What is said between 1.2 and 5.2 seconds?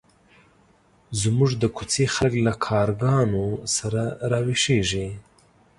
زموږ د کوڅې خلک له کارګانو سره راویښېږي.